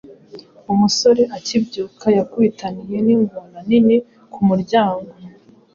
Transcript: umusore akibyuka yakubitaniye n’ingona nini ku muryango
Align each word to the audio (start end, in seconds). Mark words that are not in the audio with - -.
umusore 0.73 1.21
akibyuka 1.37 2.07
yakubitaniye 2.17 2.97
n’ingona 3.05 3.59
nini 3.67 3.97
ku 4.33 4.39
muryango 4.47 5.11